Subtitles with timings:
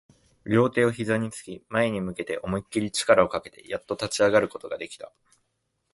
[0.45, 5.11] 両手を膝に置き、前に向けて思いっきり力をかけて、やっと立ち上がることができた